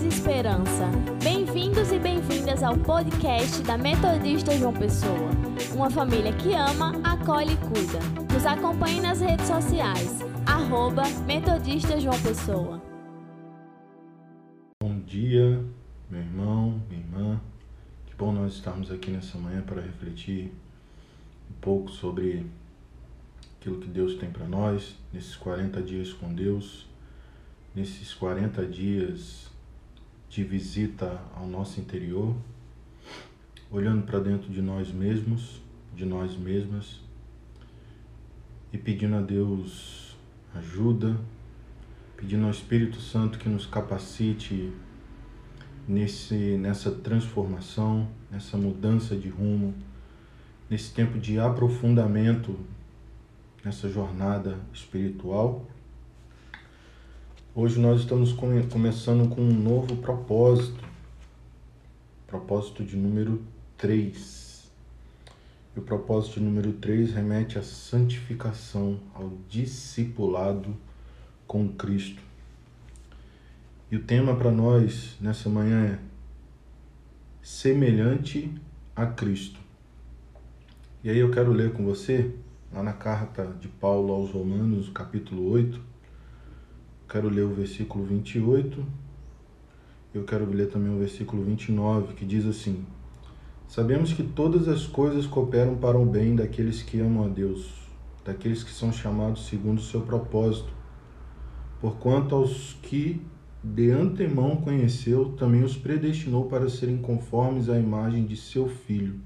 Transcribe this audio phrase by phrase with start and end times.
[0.00, 0.88] e esperança.
[1.22, 5.28] Bem-vindos e bem-vindas ao podcast da Metodista João Pessoa.
[5.74, 7.98] Uma família que ama, acolhe e cuida.
[8.32, 10.20] Nos acompanhe nas redes sociais.
[10.46, 12.82] Arroba Metodista João Pessoa.
[14.82, 15.62] Bom dia,
[16.08, 17.40] meu irmão, minha irmã.
[18.06, 20.54] Que bom nós estarmos aqui nessa manhã para refletir
[21.50, 22.46] um pouco sobre
[23.60, 26.88] aquilo que Deus tem para nós nesses 40 dias com Deus,
[27.74, 29.51] nesses 40 dias
[30.32, 32.34] de visita ao nosso interior,
[33.70, 35.60] olhando para dentro de nós mesmos,
[35.94, 37.02] de nós mesmas
[38.72, 40.16] e pedindo a Deus
[40.54, 41.20] ajuda,
[42.16, 44.72] pedindo ao Espírito Santo que nos capacite
[45.86, 49.74] nesse nessa transformação, nessa mudança de rumo,
[50.70, 52.58] nesse tempo de aprofundamento
[53.62, 55.66] nessa jornada espiritual.
[57.54, 60.82] Hoje nós estamos come começando com um novo propósito,
[62.26, 63.42] propósito de número
[63.76, 64.70] 3.
[65.76, 70.74] E o propósito número 3 remete à santificação, ao discipulado
[71.46, 72.22] com Cristo.
[73.90, 75.98] E o tema para nós nessa manhã é
[77.42, 78.50] semelhante
[78.96, 79.60] a Cristo.
[81.04, 82.34] E aí eu quero ler com você,
[82.72, 85.91] lá na carta de Paulo aos Romanos, capítulo 8.
[87.12, 88.82] Quero ler o versículo 28.
[90.14, 92.86] Eu quero ler também o versículo 29, que diz assim:
[93.68, 97.86] Sabemos que todas as coisas cooperam para o bem daqueles que amam a Deus,
[98.24, 100.72] daqueles que são chamados segundo o seu propósito.
[101.82, 103.20] Porquanto aos que
[103.62, 109.20] de antemão conheceu, também os predestinou para serem conformes à imagem de seu filho,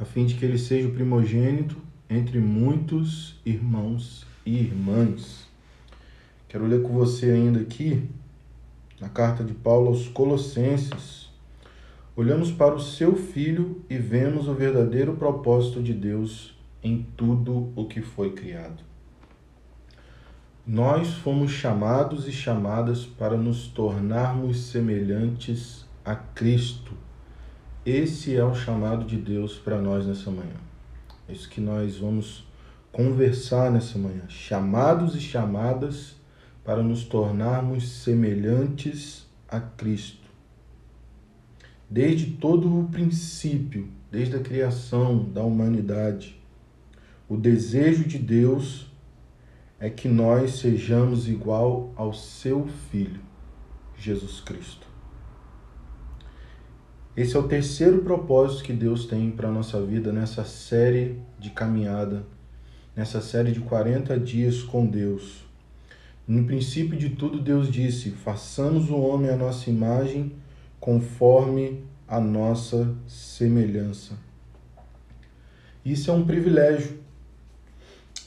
[0.00, 1.76] a fim de que ele seja o primogênito
[2.10, 5.43] entre muitos irmãos e irmãs.
[6.54, 8.08] Quero ler com você ainda aqui,
[9.00, 11.28] na carta de Paulo aos Colossenses.
[12.14, 17.86] Olhamos para o seu filho e vemos o verdadeiro propósito de Deus em tudo o
[17.86, 18.84] que foi criado.
[20.64, 26.92] Nós fomos chamados e chamadas para nos tornarmos semelhantes a Cristo.
[27.84, 30.60] Esse é o chamado de Deus para nós nessa manhã.
[31.28, 32.46] É isso que nós vamos
[32.92, 34.22] conversar nessa manhã.
[34.28, 36.13] Chamados e chamadas
[36.64, 40.24] para nos tornarmos semelhantes a Cristo.
[41.88, 46.40] Desde todo o princípio, desde a criação da humanidade,
[47.28, 48.90] o desejo de Deus
[49.78, 53.20] é que nós sejamos igual ao seu Filho,
[53.96, 54.86] Jesus Cristo.
[57.16, 61.50] Esse é o terceiro propósito que Deus tem para a nossa vida nessa série de
[61.50, 62.24] caminhada,
[62.96, 65.43] nessa série de 40 dias com Deus.
[66.26, 70.32] No princípio de tudo, Deus disse: façamos o homem à nossa imagem,
[70.80, 74.18] conforme a nossa semelhança.
[75.84, 77.04] Isso é um privilégio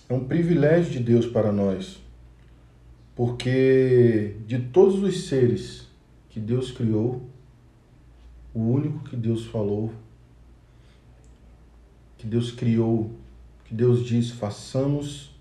[0.10, 2.02] é um privilégio de Deus para nós,
[3.14, 5.86] porque de todos os seres
[6.30, 7.30] que Deus criou,
[8.54, 9.92] o único que Deus falou,
[12.18, 13.12] que Deus criou,
[13.66, 15.37] que Deus disse, façamos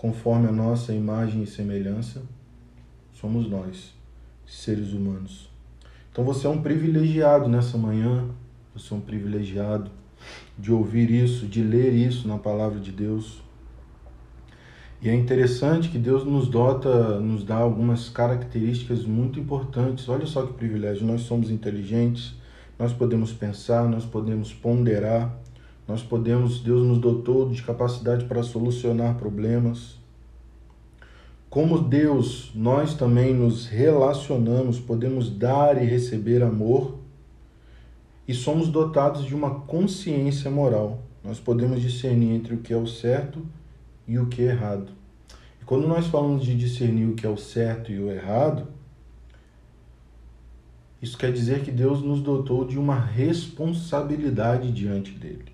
[0.00, 2.22] conforme a nossa imagem e semelhança,
[3.12, 3.92] somos nós,
[4.46, 5.50] seres humanos.
[6.10, 8.24] Então você é um privilegiado nessa manhã,
[8.74, 9.90] você é um privilegiado
[10.58, 13.42] de ouvir isso, de ler isso na palavra de Deus.
[15.02, 20.08] E é interessante que Deus nos dota, nos dá algumas características muito importantes.
[20.08, 22.34] Olha só que privilégio, nós somos inteligentes,
[22.78, 25.38] nós podemos pensar, nós podemos ponderar,
[25.86, 29.98] nós podemos, Deus nos dotou de capacidade para solucionar problemas.
[31.48, 36.98] Como Deus, nós também nos relacionamos, podemos dar e receber amor
[38.28, 41.02] e somos dotados de uma consciência moral.
[41.24, 43.44] Nós podemos discernir entre o que é o certo
[44.06, 44.92] e o que é errado.
[45.60, 48.68] E quando nós falamos de discernir o que é o certo e o errado,
[51.02, 55.49] isso quer dizer que Deus nos dotou de uma responsabilidade diante dele.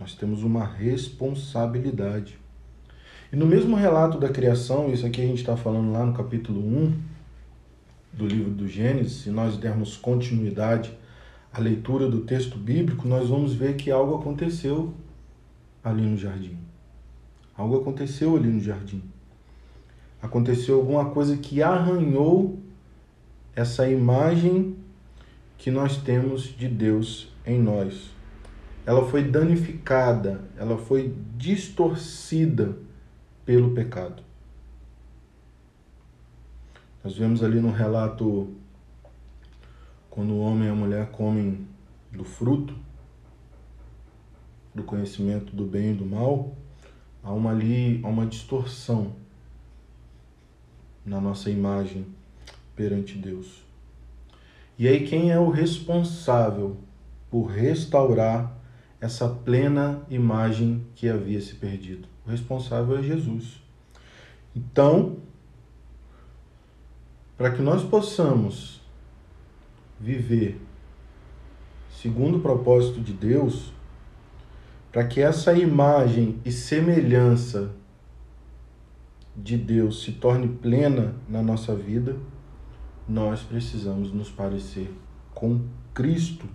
[0.00, 2.38] Nós temos uma responsabilidade.
[3.30, 6.58] E no mesmo relato da criação, isso aqui a gente está falando lá no capítulo
[6.58, 6.92] 1
[8.14, 10.90] do livro do Gênesis, se nós dermos continuidade
[11.52, 14.94] à leitura do texto bíblico, nós vamos ver que algo aconteceu
[15.84, 16.56] ali no jardim.
[17.54, 19.02] Algo aconteceu ali no jardim.
[20.22, 22.58] Aconteceu alguma coisa que arranhou
[23.54, 24.76] essa imagem
[25.58, 28.18] que nós temos de Deus em nós.
[28.86, 32.76] Ela foi danificada, ela foi distorcida
[33.44, 34.22] pelo pecado.
[37.02, 38.54] Nós vemos ali no relato
[40.10, 41.66] quando o homem e a mulher comem
[42.10, 42.74] do fruto
[44.74, 46.54] do conhecimento do bem e do mal,
[47.22, 49.12] há uma ali, há uma distorção
[51.04, 52.06] na nossa imagem
[52.76, 53.64] perante Deus.
[54.78, 56.76] E aí quem é o responsável
[57.30, 58.59] por restaurar
[59.00, 62.06] essa plena imagem que havia se perdido?
[62.26, 63.62] O responsável é Jesus.
[64.54, 65.16] Então,
[67.36, 68.80] para que nós possamos
[69.98, 70.60] viver
[71.90, 73.72] segundo o propósito de Deus,
[74.90, 77.70] para que essa imagem e semelhança
[79.36, 82.16] de Deus se torne plena na nossa vida,
[83.06, 84.90] nós precisamos nos parecer
[85.34, 85.60] com
[85.92, 86.46] Cristo.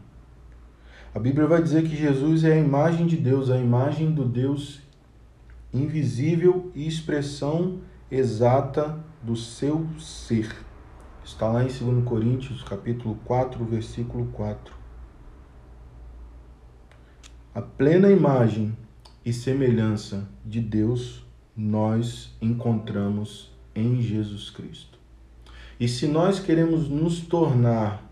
[1.15, 4.81] A Bíblia vai dizer que Jesus é a imagem de Deus, a imagem do Deus
[5.73, 7.79] invisível e expressão
[8.11, 10.53] exata do seu ser.
[11.23, 14.85] Está lá em 2 Coríntios, capítulo 4, versículo 4
[17.55, 18.77] a plena imagem
[19.23, 21.25] e semelhança de Deus
[21.55, 24.99] nós encontramos em Jesus Cristo.
[25.79, 28.04] E se nós queremos nos tornar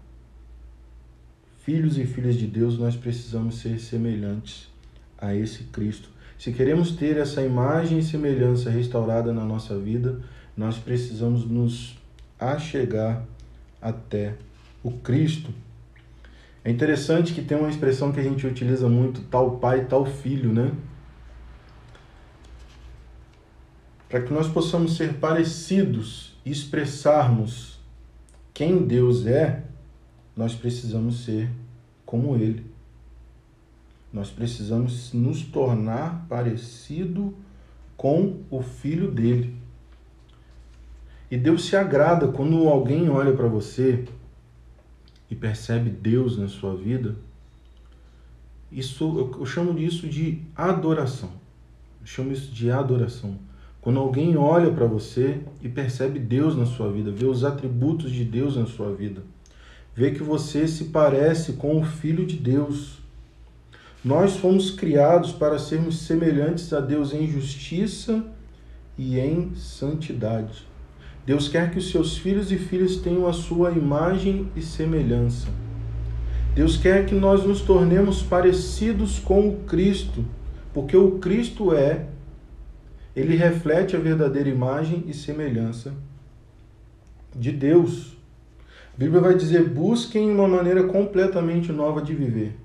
[1.63, 4.69] filhos e filhas de Deus, nós precisamos ser semelhantes
[5.18, 6.10] a esse Cristo.
[6.38, 10.19] Se queremos ter essa imagem e semelhança restaurada na nossa vida,
[10.57, 11.98] nós precisamos nos
[12.38, 13.25] achegar
[13.81, 14.36] até
[14.83, 15.51] o Cristo.
[16.65, 20.51] É interessante que tem uma expressão que a gente utiliza muito, tal pai, tal filho,
[20.51, 20.71] né?
[24.09, 27.80] Para que nós possamos ser parecidos e expressarmos
[28.54, 29.63] quem Deus é,
[30.35, 31.50] nós precisamos ser
[32.06, 32.65] como Ele.
[34.12, 37.33] Nós precisamos nos tornar parecido
[37.97, 39.56] com o filho dele.
[41.31, 44.06] E Deus se agrada quando alguém olha para você
[45.31, 47.15] e percebe Deus na sua vida,
[48.71, 51.31] isso eu chamo disso de adoração.
[52.01, 53.38] Eu chamo isso de adoração.
[53.81, 58.24] Quando alguém olha para você e percebe Deus na sua vida, vê os atributos de
[58.24, 59.24] Deus na sua vida,
[59.95, 63.01] vê que você se parece com o Filho de Deus.
[64.04, 68.24] Nós fomos criados para sermos semelhantes a Deus em justiça
[68.98, 70.68] e em santidade.
[71.25, 75.48] Deus quer que os seus filhos e filhas tenham a sua imagem e semelhança.
[76.54, 80.25] Deus quer que nós nos tornemos parecidos com o Cristo,
[80.74, 82.07] porque o Cristo é,
[83.16, 85.94] ele reflete a verdadeira imagem e semelhança
[87.36, 88.18] de Deus.
[88.94, 92.56] A Bíblia vai dizer: busquem uma maneira completamente nova de viver.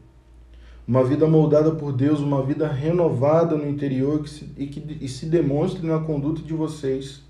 [0.86, 4.24] Uma vida moldada por Deus, uma vida renovada no interior
[4.56, 7.22] e que e se demonstre na conduta de vocês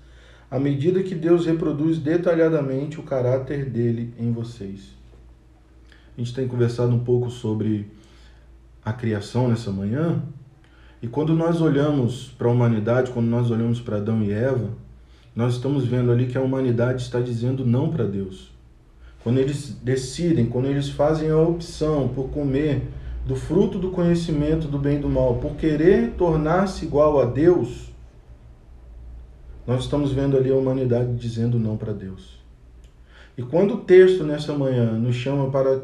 [0.51, 4.95] à medida que Deus reproduz detalhadamente o caráter dele em vocês.
[6.17, 7.91] A gente tem conversado um pouco sobre
[8.83, 10.23] a criação nessa manhã,
[11.01, 14.69] e quando nós olhamos para a humanidade, quando nós olhamos para Adão e Eva,
[15.35, 18.51] nós estamos vendo ali que a humanidade está dizendo não para Deus.
[19.23, 22.83] Quando eles decidem, quando eles fazem a opção por comer
[23.25, 27.91] do fruto do conhecimento do bem e do mal, por querer tornar-se igual a Deus,
[29.67, 32.39] nós estamos vendo ali a humanidade dizendo não para Deus.
[33.37, 35.81] E quando o texto nessa manhã nos chama para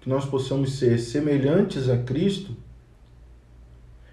[0.00, 2.56] que nós possamos ser semelhantes a Cristo,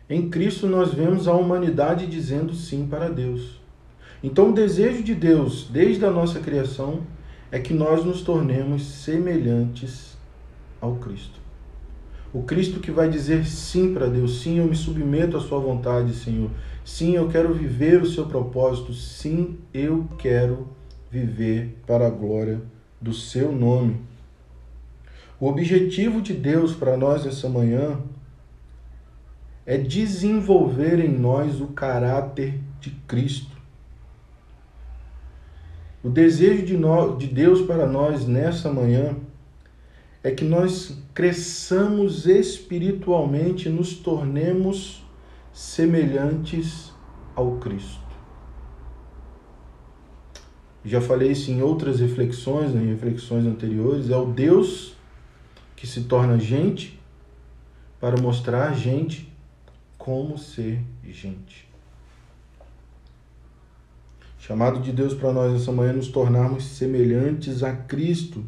[0.10, 3.60] em Cristo nós vemos a humanidade dizendo sim para Deus.
[4.24, 7.01] Então, o desejo de Deus, desde a nossa criação,
[7.51, 10.18] é que nós nos tornemos semelhantes
[10.82, 11.39] ao Cristo.
[12.34, 16.13] O Cristo que vai dizer sim para Deus, sim, eu me submeto à Sua vontade,
[16.13, 16.51] Senhor.
[16.84, 18.94] Sim, eu quero viver o seu propósito.
[18.94, 20.68] Sim, eu quero
[21.10, 22.62] viver para a glória
[23.01, 24.01] do seu nome.
[25.39, 28.00] O objetivo de Deus para nós essa manhã
[29.66, 33.57] é desenvolver em nós o caráter de Cristo.
[36.04, 39.16] O desejo de, nós, de Deus para nós nessa manhã
[40.24, 45.04] é que nós cresçamos espiritualmente, nos tornemos
[45.54, 46.92] semelhantes
[47.36, 48.08] ao Cristo.
[50.86, 54.96] Já falei isso em outras reflexões, em reflexões anteriores, é o Deus
[55.75, 57.00] que se torna gente
[58.00, 59.32] para mostrar a gente
[59.98, 61.66] como ser gente.
[64.48, 68.46] Chamado de Deus para nós essa manhã nos tornarmos semelhantes a Cristo.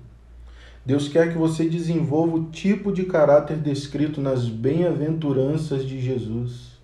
[0.86, 6.80] Deus quer que você desenvolva o tipo de caráter descrito nas bem-aventuranças de Jesus.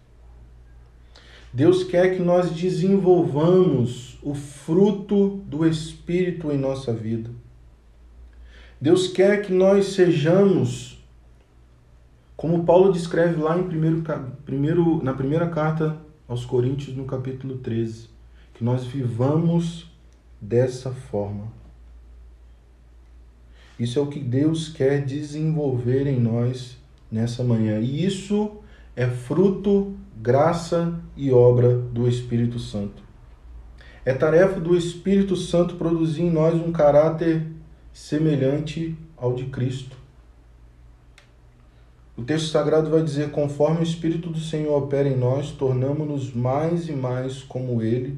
[1.54, 7.30] Deus quer que nós desenvolvamos o fruto do Espírito em nossa vida.
[8.82, 11.02] Deus quer que nós sejamos,
[12.36, 14.04] como Paulo descreve lá em primeiro,
[14.46, 18.15] primeiro, na primeira carta aos Coríntios, no capítulo 13,
[18.56, 19.92] que nós vivamos
[20.40, 21.48] dessa forma.
[23.78, 26.78] Isso é o que Deus quer desenvolver em nós
[27.12, 27.80] nessa manhã.
[27.80, 28.58] E isso
[28.96, 33.04] é fruto, graça e obra do Espírito Santo.
[34.06, 37.46] É tarefa do Espírito Santo produzir em nós um caráter
[37.92, 39.98] semelhante ao de Cristo.
[42.16, 46.88] O texto sagrado vai dizer: conforme o Espírito do Senhor opera em nós, tornamos-nos mais
[46.88, 48.18] e mais como Ele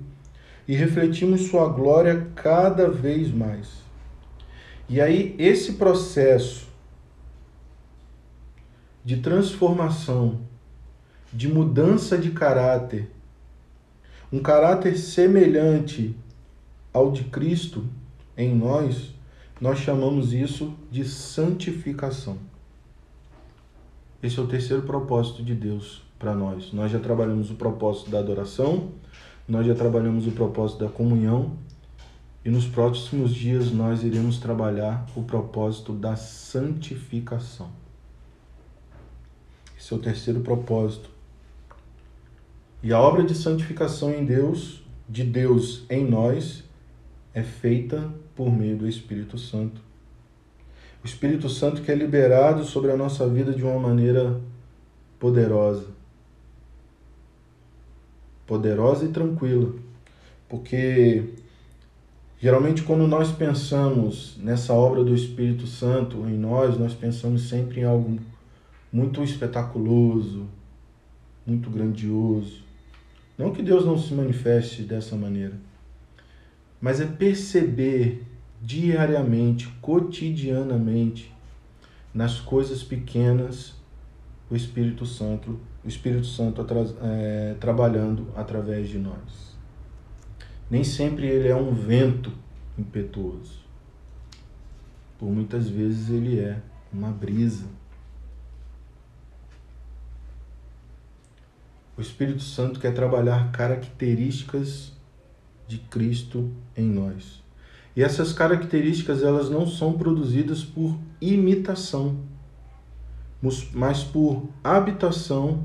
[0.67, 3.85] e refletimos Sua glória cada vez mais.
[4.89, 6.67] E aí, esse processo
[9.03, 10.41] de transformação,
[11.31, 13.09] de mudança de caráter,
[14.31, 16.15] um caráter semelhante
[16.93, 17.85] ao de Cristo
[18.35, 19.13] em nós,
[19.59, 22.37] nós chamamos isso de santificação.
[24.21, 26.73] Esse é o terceiro propósito de Deus para nós.
[26.73, 28.91] Nós já trabalhamos o propósito da adoração,
[29.47, 31.57] nós já trabalhamos o propósito da comunhão
[32.43, 37.69] e nos próximos dias nós iremos trabalhar o propósito da santificação.
[39.77, 41.09] Esse é o terceiro propósito.
[42.83, 46.63] E a obra de santificação em Deus, de Deus em nós,
[47.33, 49.81] é feita por meio do Espírito Santo.
[51.03, 54.39] O Espírito Santo que é liberado sobre a nossa vida de uma maneira
[55.19, 55.96] poderosa.
[58.47, 59.75] Poderosa e tranquila.
[60.49, 61.35] Porque
[62.39, 67.83] Geralmente, quando nós pensamos nessa obra do Espírito Santo em nós, nós pensamos sempre em
[67.83, 68.19] algo
[68.93, 70.45] muito espetaculoso,
[71.47, 72.61] muito grandioso.
[73.35, 75.55] Não que Deus não se manifeste dessa maneira,
[76.79, 78.23] mas é perceber
[78.61, 81.33] diariamente, cotidianamente,
[82.13, 83.73] nas coisas pequenas,
[84.49, 86.65] o Espírito Santo, o Espírito Santo
[87.01, 89.55] é, trabalhando através de nós.
[90.69, 92.31] Nem sempre ele é um vento
[92.77, 93.65] impetuoso.
[95.17, 96.61] Por muitas vezes ele é
[96.91, 97.65] uma brisa.
[101.97, 104.93] O Espírito Santo quer trabalhar características
[105.67, 107.41] de Cristo em nós.
[107.95, 112.19] E essas características elas não são produzidas por imitação,
[113.73, 115.63] mas por habitação,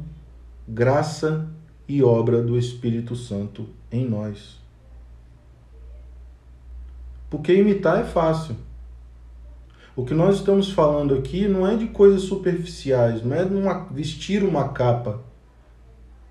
[0.69, 1.49] graça
[1.89, 4.61] e obra do Espírito Santo em nós.
[7.31, 8.57] Porque imitar é fácil.
[9.97, 13.55] O que nós estamos falando aqui não é de coisas superficiais, não é de
[13.95, 15.21] vestir uma capa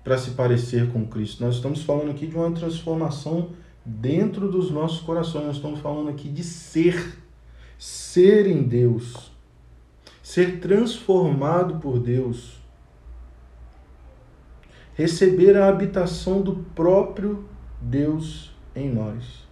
[0.04, 1.44] para se parecer com Cristo.
[1.44, 3.50] Nós estamos falando aqui de uma transformação
[3.84, 5.46] dentro dos nossos corações.
[5.46, 7.18] Nós estamos falando aqui de ser,
[7.76, 9.31] ser em Deus,
[10.32, 12.58] ser transformado por Deus,
[14.94, 17.46] receber a habitação do próprio
[17.78, 19.46] Deus em nós.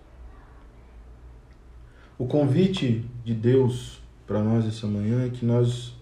[2.17, 5.95] O convite de Deus para nós essa manhã é que nós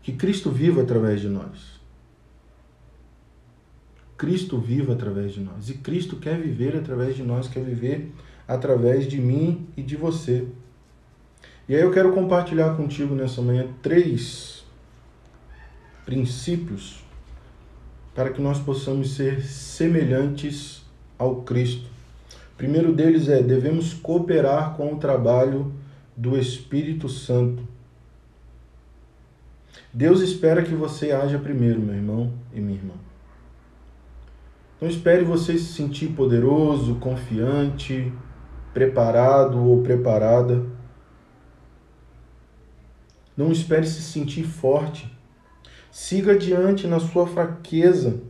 [0.00, 1.80] que Cristo viva através de nós.
[4.16, 5.68] Cristo viva através de nós.
[5.70, 8.12] E Cristo quer viver através de nós, quer viver
[8.46, 10.46] através de mim e de você.
[11.68, 14.64] E aí eu quero compartilhar contigo nessa manhã três
[16.04, 17.02] princípios
[18.14, 20.82] para que nós possamos ser semelhantes
[21.18, 21.94] ao Cristo
[22.56, 25.72] primeiro deles é: devemos cooperar com o trabalho
[26.16, 27.66] do Espírito Santo.
[29.92, 32.94] Deus espera que você haja primeiro, meu irmão e minha irmã.
[34.80, 38.12] Não espere você se sentir poderoso, confiante,
[38.72, 40.64] preparado ou preparada.
[43.36, 45.10] Não espere se sentir forte.
[45.90, 48.20] Siga adiante na sua fraqueza.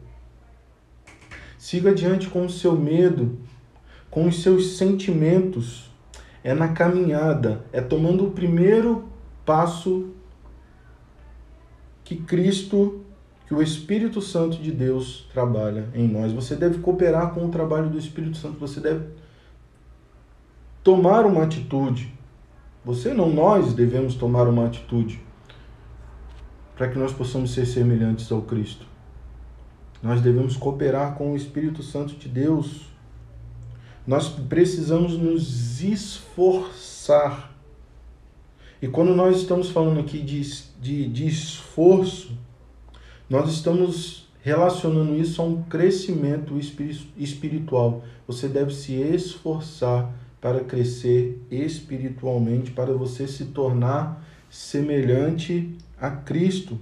[1.59, 3.39] Siga adiante com o seu medo,
[4.11, 5.91] com os seus sentimentos,
[6.43, 9.09] é na caminhada, é tomando o primeiro
[9.47, 10.11] passo
[12.05, 13.03] que Cristo,
[13.47, 16.33] que o Espírito Santo de Deus trabalha em nós.
[16.33, 19.07] Você deve cooperar com o trabalho do Espírito Santo, você deve
[20.83, 22.13] tomar uma atitude.
[22.85, 25.21] Você não, nós devemos tomar uma atitude
[26.77, 28.87] para que nós possamos ser semelhantes ao Cristo.
[30.03, 32.95] Nós devemos cooperar com o Espírito Santo de Deus
[34.07, 37.53] nós precisamos nos esforçar.
[38.81, 40.43] E quando nós estamos falando aqui de,
[40.81, 42.37] de, de esforço,
[43.31, 46.59] nós estamos relacionando isso a um crescimento
[47.17, 48.05] espiritual.
[48.27, 50.13] Você deve se esforçar
[50.45, 56.79] para crescer espiritualmente, para você se tornar semelhante a Cristo.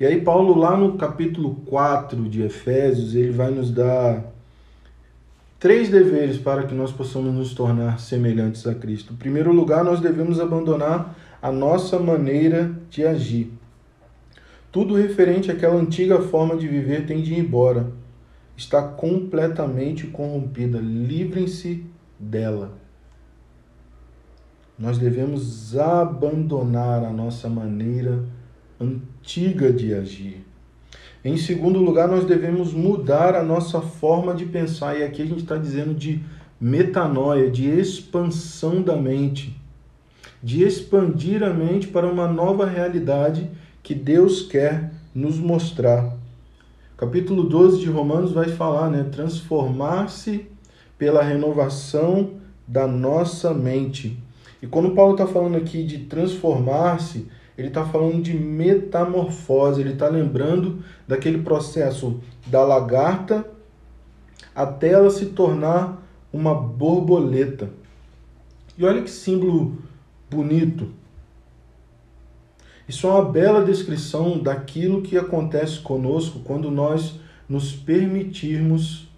[0.00, 4.32] E aí Paulo lá no capítulo 4 de Efésios, ele vai nos dar
[5.60, 9.12] três deveres para que nós possamos nos tornar semelhantes a Cristo.
[9.12, 13.52] Em primeiro lugar, nós devemos abandonar a nossa maneira de agir.
[14.72, 17.92] Tudo referente àquela antiga forma de viver tem de ir embora.
[18.56, 20.78] Está completamente corrompida.
[20.78, 21.84] Livrem-se
[22.18, 22.72] dela.
[24.78, 28.24] Nós devemos abandonar a nossa maneira
[28.80, 30.44] antiga de agir.
[31.24, 34.98] Em segundo lugar, nós devemos mudar a nossa forma de pensar.
[34.98, 36.22] E aqui a gente está dizendo de
[36.60, 39.58] metanoia, de expansão da mente,
[40.42, 43.50] de expandir a mente para uma nova realidade
[43.82, 46.13] que Deus quer nos mostrar.
[46.96, 49.02] Capítulo 12 de Romanos vai falar, né?
[49.02, 50.46] Transformar-se
[50.96, 52.34] pela renovação
[52.68, 54.16] da nossa mente.
[54.62, 57.26] E quando Paulo está falando aqui de transformar-se,
[57.58, 63.44] ele está falando de metamorfose, ele está lembrando daquele processo da lagarta
[64.54, 66.00] até ela se tornar
[66.32, 67.70] uma borboleta.
[68.78, 69.78] E olha que símbolo
[70.30, 70.90] bonito.
[72.86, 79.08] Isso é uma bela descrição daquilo que acontece conosco quando nós nos permitirmos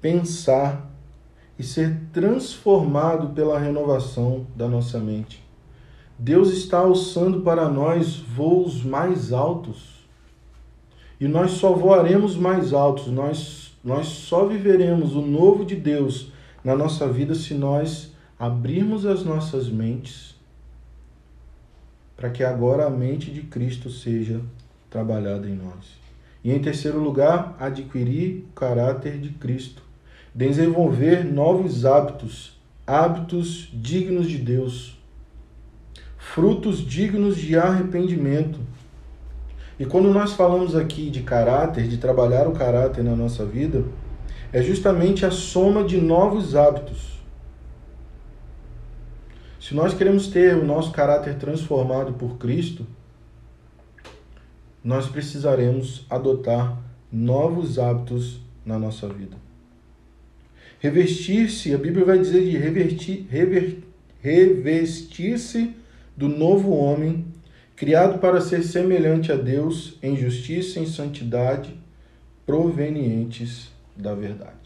[0.00, 0.90] pensar
[1.58, 5.42] e ser transformado pela renovação da nossa mente.
[6.18, 9.94] Deus está alçando para nós voos mais altos.
[11.18, 16.32] E nós só voaremos mais altos, nós, nós só viveremos o novo de Deus
[16.62, 20.33] na nossa vida se nós abrirmos as nossas mentes
[22.16, 24.40] para que agora a mente de Cristo seja
[24.90, 25.98] trabalhada em nós.
[26.42, 29.82] E em terceiro lugar, adquirir o caráter de Cristo,
[30.34, 34.98] desenvolver novos hábitos, hábitos dignos de Deus,
[36.18, 38.60] frutos dignos de arrependimento.
[39.78, 43.84] E quando nós falamos aqui de caráter, de trabalhar o caráter na nossa vida,
[44.52, 47.13] é justamente a soma de novos hábitos
[49.64, 52.86] se nós queremos ter o nosso caráter transformado por Cristo,
[54.84, 56.78] nós precisaremos adotar
[57.10, 59.38] novos hábitos na nossa vida.
[60.80, 62.58] Revestir-se, a Bíblia vai dizer de
[64.20, 65.74] revestir-se
[66.14, 67.24] do novo homem,
[67.74, 71.74] criado para ser semelhante a Deus em justiça e em santidade,
[72.44, 74.63] provenientes da verdade.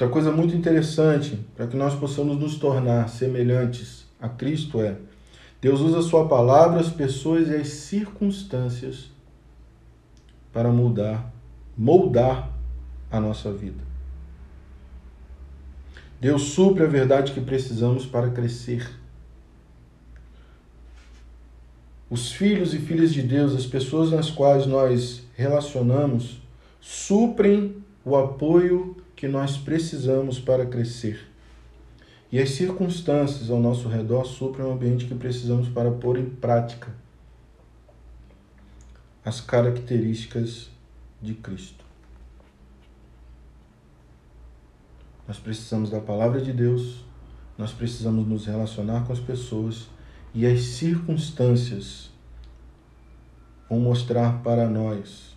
[0.00, 4.96] Outra coisa muito interessante para que nós possamos nos tornar semelhantes a Cristo é
[5.60, 9.10] Deus usa sua palavra, as pessoas e as circunstâncias
[10.54, 11.30] para mudar,
[11.76, 12.50] moldar
[13.10, 13.84] a nossa vida.
[16.18, 18.90] Deus supre a verdade que precisamos para crescer.
[22.08, 26.40] Os filhos e filhas de Deus, as pessoas nas quais nós relacionamos,
[26.80, 31.28] suprem o apoio que nós precisamos para crescer.
[32.32, 36.88] E as circunstâncias ao nosso redor suprem o ambiente que precisamos para pôr em prática
[39.22, 40.70] as características
[41.20, 41.84] de Cristo.
[45.28, 47.04] Nós precisamos da palavra de Deus,
[47.58, 49.86] nós precisamos nos relacionar com as pessoas
[50.32, 52.10] e as circunstâncias
[53.68, 55.36] vão mostrar para nós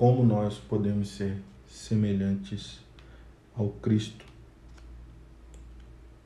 [0.00, 1.36] como nós podemos ser
[1.68, 2.80] semelhantes
[3.54, 4.24] ao Cristo.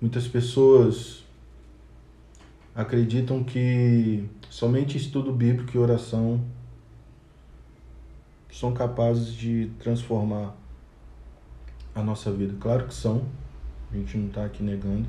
[0.01, 1.25] Muitas pessoas
[2.73, 6.41] acreditam que somente estudo bíblico e oração
[8.49, 10.55] são capazes de transformar
[11.97, 12.55] a nossa vida.
[12.61, 13.25] Claro que são,
[13.91, 15.09] a gente não está aqui negando,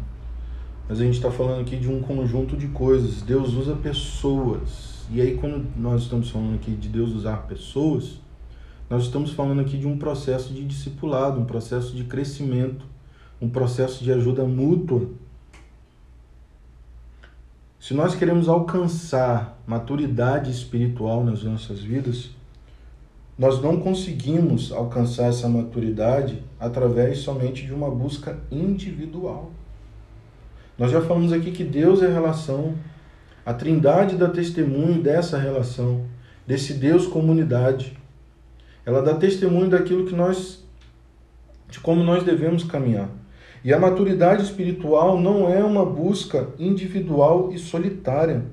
[0.90, 3.22] mas a gente está falando aqui de um conjunto de coisas.
[3.22, 5.06] Deus usa pessoas.
[5.12, 8.25] E aí, quando nós estamos falando aqui de Deus usar pessoas,
[8.90, 12.86] nós estamos falando aqui de um processo de discipulado, um processo de crescimento,
[13.42, 15.10] um processo de ajuda mútua.
[17.80, 22.30] Se nós queremos alcançar maturidade espiritual nas nossas vidas,
[23.38, 29.52] nós não conseguimos alcançar essa maturidade através somente de uma busca individual.
[30.78, 32.76] Nós já falamos aqui que Deus é relação,
[33.46, 36.06] a trindade dá testemunho dessa relação,
[36.48, 37.98] desse Deus comunidade.
[38.86, 40.64] Ela dá testemunho daquilo que nós
[41.70, 43.10] de como nós devemos caminhar.
[43.64, 48.46] E a maturidade espiritual não é uma busca individual e solitária,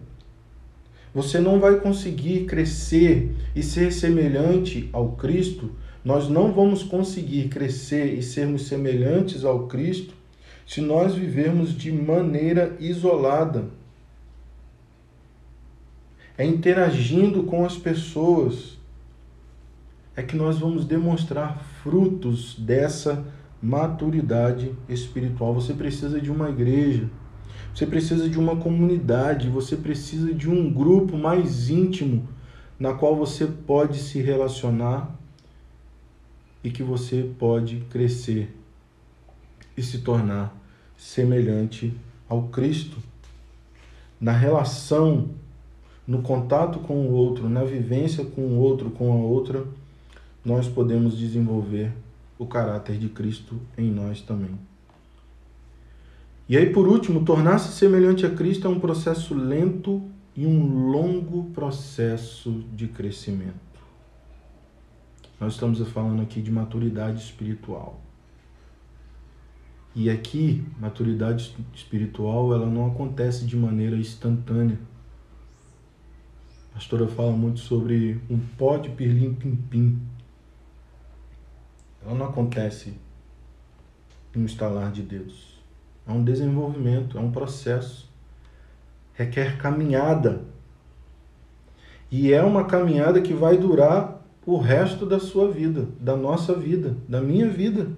[1.15, 5.71] Você não vai conseguir crescer e ser semelhante ao Cristo.
[6.03, 10.15] Nós não vamos conseguir crescer e sermos semelhantes ao Cristo
[10.67, 13.67] se nós vivermos de maneira isolada.
[16.39, 18.72] É interagindo com as pessoas
[20.17, 23.25] é que nós vamos demonstrar frutos dessa
[23.63, 25.55] maturidade espiritual.
[25.55, 27.09] Você precisa de uma igreja,
[27.75, 32.29] você precisa de uma comunidade, você precisa de um grupo mais íntimo
[32.79, 35.17] na qual você pode se relacionar
[36.65, 38.55] e que você pode crescer
[39.77, 40.55] e se tornar
[40.97, 41.95] semelhante
[42.29, 42.99] ao Cristo.
[44.21, 45.31] Na relação,
[46.07, 49.65] no contato com o outro, na vivência com o outro, com a outra,
[50.45, 51.93] nós podemos desenvolver
[52.39, 54.59] o caráter de Cristo em nós também.
[56.49, 60.03] E aí, por último, tornar-se semelhante a Cristo é um processo lento
[60.37, 63.55] e um longo processo de crescimento.
[65.39, 68.01] Nós estamos falando aqui de maturidade espiritual.
[69.95, 74.79] E aqui, maturidade espiritual, ela não acontece de maneira instantânea.
[76.71, 80.01] A pastora fala muito sobre um pó de pirlim-pim-pim
[82.05, 82.95] ela não acontece
[84.35, 85.61] no estalar de Deus.
[86.07, 88.11] É um desenvolvimento, é um processo.
[89.15, 90.45] Requer caminhada.
[92.11, 96.97] E é uma caminhada que vai durar o resto da sua vida, da nossa vida,
[97.09, 97.91] da minha vida.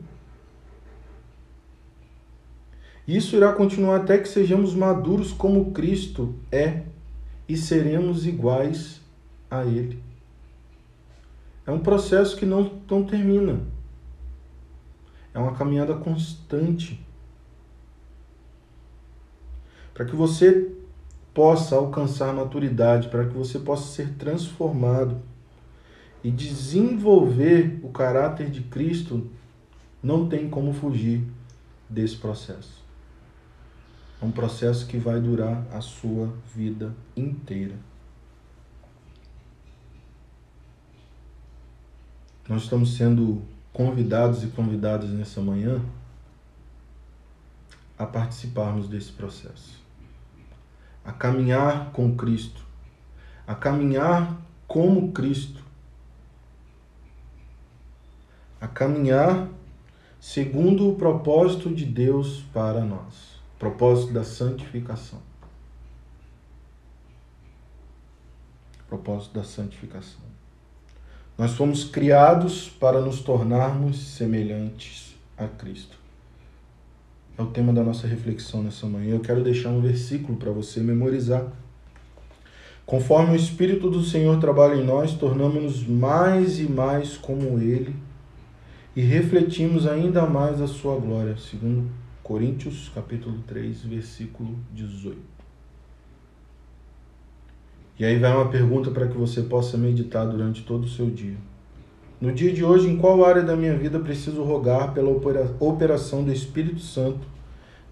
[3.06, 6.82] Isso irá continuar até que sejamos maduros como Cristo é
[7.48, 9.00] e seremos iguais
[9.50, 10.02] a Ele.
[11.66, 13.60] É um processo que não, não termina.
[15.34, 17.04] É uma caminhada constante.
[19.92, 20.72] Para que você
[21.34, 25.20] possa alcançar maturidade, para que você possa ser transformado
[26.22, 29.28] e desenvolver o caráter de Cristo,
[30.00, 31.26] não tem como fugir
[31.90, 32.84] desse processo.
[34.22, 37.74] É um processo que vai durar a sua vida inteira.
[42.48, 43.42] Nós estamos sendo
[43.74, 45.84] convidados e convidadas nessa manhã
[47.98, 49.82] a participarmos desse processo,
[51.04, 52.64] a caminhar com Cristo,
[53.46, 55.62] a caminhar como Cristo,
[58.60, 59.48] a caminhar
[60.20, 65.20] segundo o propósito de Deus para nós, propósito da santificação.
[68.88, 70.33] Propósito da santificação.
[71.36, 75.98] Nós fomos criados para nos tornarmos semelhantes a Cristo.
[77.36, 79.14] É o tema da nossa reflexão nessa manhã.
[79.14, 81.44] Eu quero deixar um versículo para você memorizar.
[82.86, 87.96] Conforme o Espírito do Senhor trabalha em nós, tornamos-nos mais e mais como Ele
[88.94, 91.36] e refletimos ainda mais a sua glória.
[91.36, 91.90] Segundo
[92.22, 95.33] Coríntios, capítulo 3, versículo 18.
[97.98, 101.36] E aí vai uma pergunta para que você possa meditar durante todo o seu dia.
[102.20, 105.10] No dia de hoje, em qual área da minha vida preciso rogar pela
[105.60, 107.26] operação do Espírito Santo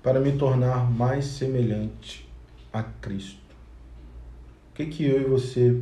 [0.02, 2.28] para me tornar mais semelhante
[2.72, 3.40] a Cristo?
[4.70, 5.80] O que, que eu e você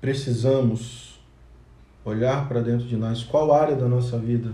[0.00, 1.20] precisamos
[2.04, 3.24] olhar para dentro de nós?
[3.24, 4.52] Qual área da nossa vida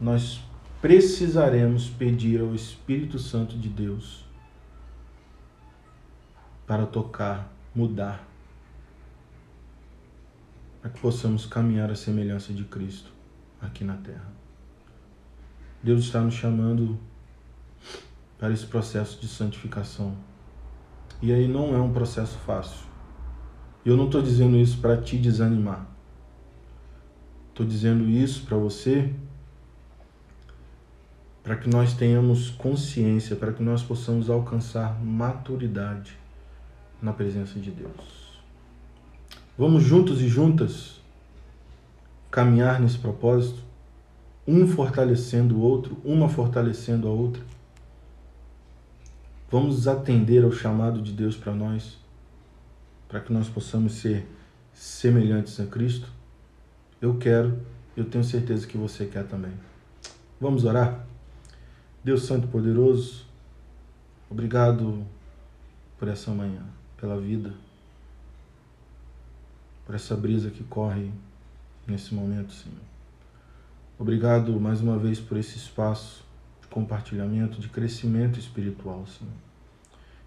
[0.00, 0.40] nós
[0.82, 4.29] precisaremos pedir ao Espírito Santo de Deus
[6.70, 8.24] para tocar, mudar,
[10.80, 13.10] para que possamos caminhar à semelhança de Cristo
[13.60, 14.30] aqui na terra.
[15.82, 16.96] Deus está nos chamando
[18.38, 20.14] para esse processo de santificação.
[21.20, 22.86] E aí não é um processo fácil.
[23.84, 25.84] Eu não estou dizendo isso para te desanimar.
[27.48, 29.12] Estou dizendo isso para você
[31.42, 36.20] para que nós tenhamos consciência, para que nós possamos alcançar maturidade
[37.02, 38.30] na presença de Deus.
[39.56, 41.00] Vamos juntos e juntas
[42.30, 43.62] caminhar nesse propósito,
[44.46, 47.42] um fortalecendo o outro, uma fortalecendo a outra.
[49.50, 51.98] Vamos atender ao chamado de Deus para nós,
[53.08, 54.26] para que nós possamos ser
[54.72, 56.08] semelhantes a Cristo.
[57.00, 57.60] Eu quero,
[57.96, 59.52] eu tenho certeza que você quer também.
[60.40, 61.04] Vamos orar?
[62.02, 63.26] Deus Santo e Poderoso,
[64.30, 65.04] obrigado
[65.98, 67.52] por essa manhã pela vida,
[69.86, 71.10] por essa brisa que corre
[71.86, 72.78] nesse momento, Senhor.
[73.98, 76.24] Obrigado mais uma vez por esse espaço
[76.60, 79.34] de compartilhamento, de crescimento espiritual, Senhor.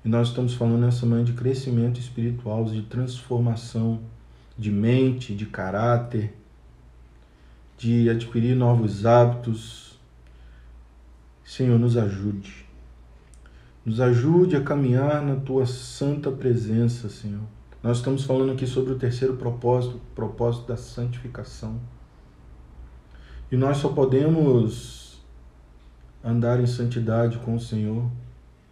[0.04, 4.02] E nós estamos falando nessa manhã de crescimento espiritual, de transformação
[4.58, 6.34] de mente, de caráter,
[7.78, 9.98] de adquirir novos hábitos.
[11.44, 12.63] Senhor, nos ajude.
[13.86, 17.44] Nos ajude a caminhar na tua santa presença, Senhor.
[17.82, 21.80] Nós estamos falando aqui sobre o terceiro propósito, o propósito da santificação.
[23.52, 25.22] E nós só podemos
[26.24, 28.10] andar em santidade com o Senhor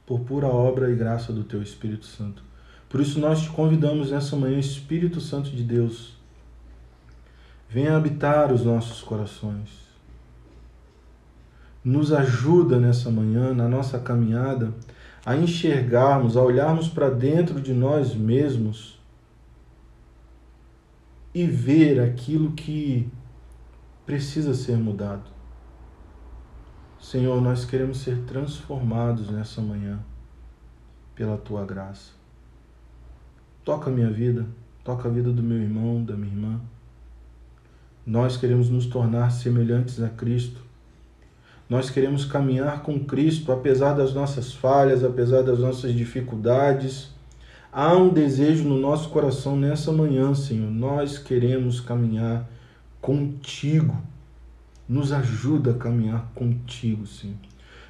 [0.06, 2.42] por pura obra e graça do teu Espírito Santo.
[2.88, 6.18] Por isso nós te convidamos nessa manhã, Espírito Santo de Deus,
[7.70, 9.70] venha habitar os nossos corações.
[11.84, 14.74] Nos ajuda nessa manhã, na nossa caminhada,
[15.26, 19.00] a enxergarmos, a olharmos para dentro de nós mesmos
[21.34, 23.10] e ver aquilo que
[24.06, 25.30] precisa ser mudado.
[27.00, 30.00] Senhor, nós queremos ser transformados nessa manhã
[31.16, 32.12] pela tua graça.
[33.64, 34.46] Toca a minha vida,
[34.84, 36.62] toca a vida do meu irmão, da minha irmã.
[38.06, 40.62] Nós queremos nos tornar semelhantes a Cristo.
[41.72, 47.10] Nós queremos caminhar com Cristo, apesar das nossas falhas, apesar das nossas dificuldades
[47.74, 50.70] Há um desejo no nosso coração nessa manhã, Senhor.
[50.70, 52.46] Nós queremos caminhar
[53.00, 53.96] contigo.
[54.90, 57.38] Nos ajuda a caminhar contigo, Senhor.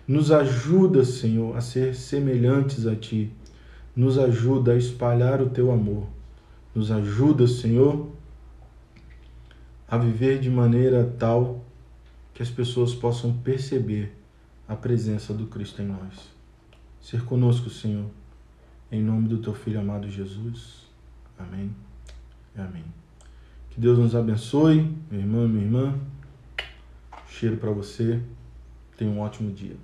[0.07, 3.31] Nos ajuda, Senhor, a ser semelhantes a Ti.
[3.95, 6.05] Nos ajuda a espalhar o Teu amor.
[6.75, 8.07] Nos ajuda, Senhor,
[9.87, 11.65] a viver de maneira tal
[12.41, 14.17] que as pessoas possam perceber
[14.67, 16.27] a presença do Cristo em nós.
[16.99, 18.09] Ser conosco, Senhor
[18.91, 20.87] em nome do teu filho amado Jesus.
[21.37, 21.73] Amém.
[22.57, 22.83] Amém.
[23.69, 25.99] Que Deus nos abençoe, meu irmão, minha irmã.
[27.27, 28.21] Cheiro para você.
[28.97, 29.77] Tenha um ótimo dia.